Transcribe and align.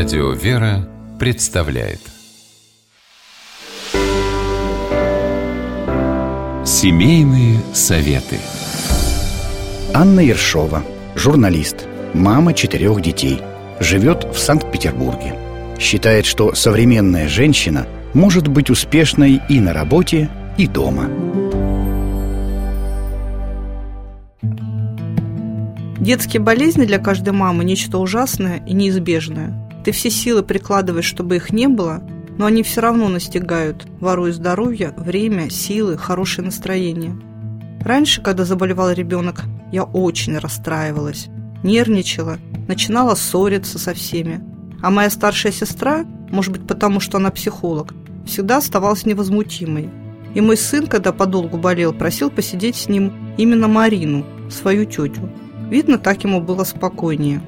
Радио 0.00 0.30
«Вера» 0.30 0.88
представляет 1.18 2.00
Семейные 6.64 7.60
советы 7.74 8.38
Анна 9.92 10.20
Ершова, 10.20 10.82
журналист, 11.14 11.86
мама 12.14 12.54
четырех 12.54 13.02
детей, 13.02 13.42
живет 13.78 14.24
в 14.24 14.38
Санкт-Петербурге. 14.38 15.34
Считает, 15.78 16.24
что 16.24 16.54
современная 16.54 17.28
женщина 17.28 17.86
может 18.14 18.48
быть 18.48 18.70
успешной 18.70 19.42
и 19.50 19.60
на 19.60 19.74
работе, 19.74 20.30
и 20.56 20.66
дома. 20.66 21.10
Детские 25.98 26.40
болезни 26.40 26.86
для 26.86 26.98
каждой 26.98 27.34
мамы– 27.34 27.64
нечто 27.66 27.98
ужасное 27.98 28.62
и 28.66 28.72
неизбежное. 28.72 29.69
Ты 29.84 29.92
все 29.92 30.10
силы 30.10 30.42
прикладываешь, 30.42 31.06
чтобы 31.06 31.36
их 31.36 31.52
не 31.52 31.68
было, 31.68 32.02
но 32.36 32.46
они 32.46 32.62
все 32.62 32.80
равно 32.80 33.08
настигают, 33.08 33.86
воруя 34.00 34.32
здоровье, 34.32 34.94
время, 34.96 35.50
силы, 35.50 35.96
хорошее 35.96 36.46
настроение. 36.46 37.16
Раньше, 37.80 38.22
когда 38.22 38.44
заболевал 38.44 38.92
ребенок, 38.92 39.44
я 39.72 39.84
очень 39.84 40.36
расстраивалась, 40.36 41.28
нервничала, 41.62 42.38
начинала 42.68 43.14
ссориться 43.14 43.78
со 43.78 43.94
всеми. 43.94 44.42
А 44.82 44.90
моя 44.90 45.10
старшая 45.10 45.52
сестра, 45.52 46.04
может 46.30 46.52
быть 46.52 46.66
потому, 46.66 47.00
что 47.00 47.18
она 47.18 47.30
психолог, 47.30 47.94
всегда 48.26 48.58
оставалась 48.58 49.06
невозмутимой. 49.06 49.90
И 50.34 50.40
мой 50.40 50.56
сын, 50.56 50.86
когда 50.86 51.12
подолгу 51.12 51.58
болел, 51.58 51.92
просил 51.92 52.30
посидеть 52.30 52.76
с 52.76 52.88
ним 52.88 53.34
именно 53.36 53.66
Марину, 53.66 54.24
свою 54.50 54.84
тетю. 54.84 55.28
Видно, 55.70 55.98
так 55.98 56.22
ему 56.24 56.40
было 56.40 56.64
спокойнее. 56.64 57.42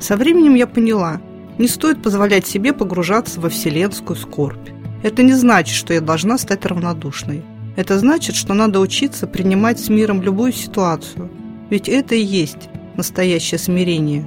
Со 0.00 0.16
временем 0.16 0.54
я 0.54 0.66
поняла, 0.66 1.20
не 1.58 1.66
стоит 1.66 2.02
позволять 2.02 2.46
себе 2.46 2.72
погружаться 2.72 3.40
во 3.40 3.48
вселенскую 3.48 4.16
скорбь. 4.16 4.70
Это 5.02 5.22
не 5.22 5.32
значит, 5.32 5.74
что 5.74 5.92
я 5.92 6.00
должна 6.00 6.38
стать 6.38 6.64
равнодушной. 6.64 7.42
Это 7.76 7.98
значит, 7.98 8.34
что 8.34 8.54
надо 8.54 8.80
учиться 8.80 9.26
принимать 9.26 9.78
с 9.78 9.88
миром 9.88 10.22
любую 10.22 10.52
ситуацию. 10.52 11.30
Ведь 11.70 11.88
это 11.88 12.14
и 12.14 12.22
есть 12.22 12.68
настоящее 12.96 13.58
смирение. 13.58 14.26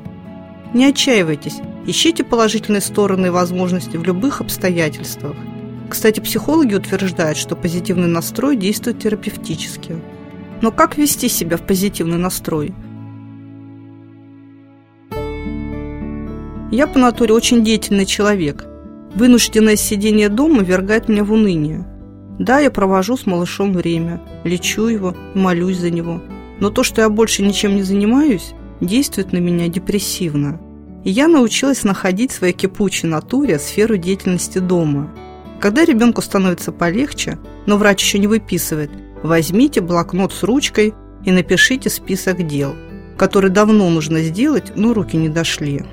Не 0.73 0.85
отчаивайтесь, 0.85 1.57
ищите 1.85 2.23
положительные 2.23 2.81
стороны 2.81 3.27
и 3.27 3.31
возможности 3.31 3.97
в 3.97 4.03
любых 4.03 4.39
обстоятельствах. 4.39 5.35
Кстати, 5.89 6.21
психологи 6.21 6.75
утверждают, 6.75 7.37
что 7.37 7.57
позитивный 7.57 8.07
настрой 8.07 8.55
действует 8.55 8.99
терапевтически. 8.99 9.97
Но 10.61 10.71
как 10.71 10.97
вести 10.97 11.27
себя 11.27 11.57
в 11.57 11.61
позитивный 11.61 12.17
настрой– 12.17 12.73
Я 16.71 16.87
по 16.87 16.97
натуре 16.97 17.33
очень 17.33 17.65
деятельный 17.65 18.05
человек. 18.05 18.65
Вынужденное 19.13 19.75
сидение 19.75 20.29
дома 20.29 20.63
вергает 20.63 21.09
меня 21.09 21.25
в 21.25 21.33
уныние. 21.33 21.85
Да, 22.39 22.59
я 22.59 22.71
провожу 22.71 23.17
с 23.17 23.25
малышом 23.25 23.73
время, 23.73 24.21
лечу 24.45 24.87
его 24.87 25.13
молюсь 25.35 25.79
за 25.79 25.89
него. 25.89 26.21
Но 26.61 26.69
то, 26.69 26.83
что 26.83 27.01
я 27.01 27.09
больше 27.09 27.43
ничем 27.43 27.75
не 27.75 27.83
занимаюсь, 27.83 28.53
действует 28.79 29.33
на 29.33 29.39
меня 29.39 29.67
депрессивно. 29.67 30.61
И 31.03 31.11
я 31.11 31.27
научилась 31.27 31.83
находить 31.83 32.31
в 32.31 32.35
своей 32.35 32.53
кипучей 32.53 33.07
натуре 33.07 33.59
сферу 33.59 33.97
деятельности 33.97 34.59
дома. 34.59 35.11
Когда 35.59 35.83
ребенку 35.83 36.21
становится 36.21 36.71
полегче, 36.71 37.37
но 37.65 37.77
врач 37.77 38.01
еще 38.01 38.17
не 38.17 38.27
выписывает, 38.27 38.91
возьмите 39.23 39.81
блокнот 39.81 40.31
с 40.31 40.41
ручкой 40.43 40.93
и 41.25 41.31
напишите 41.31 41.89
список 41.89 42.47
дел, 42.47 42.75
которые 43.17 43.51
давно 43.51 43.89
нужно 43.89 44.21
сделать, 44.21 44.71
но 44.75 44.93
руки 44.93 45.17
не 45.17 45.27
дошли. 45.27 45.83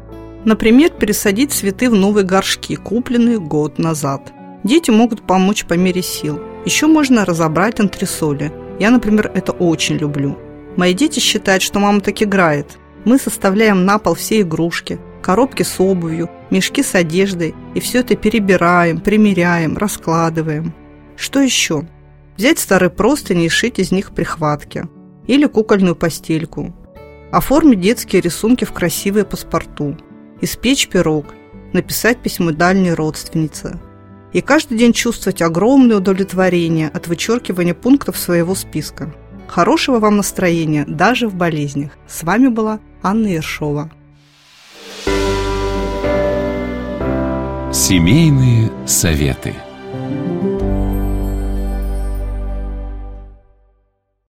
Например, 0.44 0.90
пересадить 0.90 1.52
цветы 1.52 1.90
в 1.90 1.94
новые 1.94 2.24
горшки, 2.24 2.76
купленные 2.76 3.38
год 3.38 3.78
назад. 3.78 4.32
Дети 4.64 4.90
могут 4.90 5.26
помочь 5.26 5.64
по 5.64 5.74
мере 5.74 6.02
сил. 6.02 6.40
Еще 6.64 6.86
можно 6.86 7.24
разобрать 7.24 7.80
антресоли. 7.80 8.52
Я, 8.78 8.90
например, 8.90 9.30
это 9.34 9.52
очень 9.52 9.96
люблю. 9.96 10.38
Мои 10.76 10.94
дети 10.94 11.18
считают, 11.18 11.62
что 11.62 11.80
мама 11.80 12.00
так 12.00 12.22
играет. 12.22 12.78
Мы 13.04 13.18
составляем 13.18 13.84
на 13.84 13.98
пол 13.98 14.14
все 14.14 14.42
игрушки, 14.42 14.98
коробки 15.22 15.62
с 15.62 15.80
обувью, 15.80 16.30
мешки 16.50 16.82
с 16.82 16.94
одеждой, 16.94 17.54
и 17.74 17.80
все 17.80 18.00
это 18.00 18.16
перебираем, 18.16 19.00
примеряем, 19.00 19.76
раскладываем. 19.76 20.74
Что 21.16 21.40
еще? 21.40 21.86
Взять 22.36 22.58
старые 22.58 22.90
простыни 22.90 23.46
и 23.46 23.48
шить 23.48 23.78
из 23.78 23.90
них 23.90 24.12
прихватки. 24.12 24.84
Или 25.26 25.46
кукольную 25.46 25.96
постельку. 25.96 26.74
Оформить 27.32 27.80
детские 27.80 28.22
рисунки 28.22 28.64
в 28.64 28.72
красивые 28.72 29.24
паспорту 29.24 29.96
испечь 30.40 30.88
пирог, 30.88 31.26
написать 31.72 32.22
письмо 32.22 32.52
дальней 32.52 32.92
родственнице. 32.92 33.78
И 34.32 34.40
каждый 34.40 34.78
день 34.78 34.92
чувствовать 34.92 35.42
огромное 35.42 35.96
удовлетворение 35.96 36.88
от 36.88 37.08
вычеркивания 37.08 37.74
пунктов 37.74 38.16
своего 38.16 38.54
списка. 38.54 39.14
Хорошего 39.46 39.98
вам 39.98 40.18
настроения 40.18 40.84
даже 40.86 41.28
в 41.28 41.34
болезнях. 41.34 41.92
С 42.06 42.22
вами 42.22 42.48
была 42.48 42.80
Анна 43.02 43.28
Ершова. 43.28 43.90
Семейные 47.72 48.70
советы. 48.86 49.54